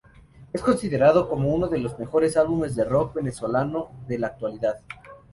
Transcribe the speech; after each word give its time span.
Es 0.51 0.63
considerado 0.63 1.29
como 1.29 1.53
unos 1.53 1.69
de 1.69 1.77
los 1.77 1.99
mejores 1.99 2.35
álbumes 2.35 2.75
del 2.75 2.89
rock 2.89 3.13
venezolano 3.13 3.91
de 4.07 4.17
la 4.17 4.25
actualidad. 4.29 4.79